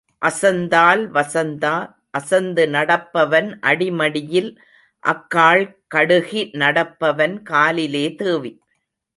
அசந்தால் 0.21 1.03
வசந்தா, 1.11 1.73
அசந்து 2.09 2.63
நடப்பவன் 2.67 3.49
அடிமடியில் 3.61 4.51
அக்காள் 5.03 5.63
கடுகி 5.95 6.43
நடப்பவன் 6.55 7.35
காலிலே 7.43 8.05
தேவி. 8.15 8.51